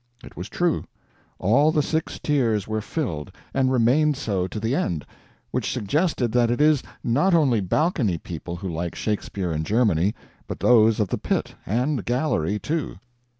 It 0.23 0.35
was 0.35 0.49
true; 0.49 0.85
all 1.37 1.71
the 1.71 1.83
six 1.83 2.17
tiers 2.17 2.67
were 2.67 2.81
filled, 2.81 3.31
and 3.53 3.71
remained 3.71 4.17
so 4.17 4.47
to 4.47 4.59
the 4.59 4.73
end 4.73 5.05
which 5.51 5.71
suggested 5.71 6.31
that 6.31 6.49
it 6.49 6.59
is 6.59 6.81
not 7.03 7.35
only 7.35 7.59
balcony 7.61 8.17
people 8.17 8.55
who 8.55 8.67
like 8.73 8.95
Shakespeare 8.95 9.51
in 9.51 9.63
Germany, 9.63 10.15
but 10.47 10.59
those 10.59 10.99
of 10.99 11.09
the 11.09 11.19
pit 11.19 11.53
and 11.67 12.03
gallery, 12.03 12.57
too. 12.57 12.97